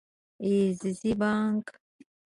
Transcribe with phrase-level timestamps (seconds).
[0.45, 1.65] عزیزي بانګ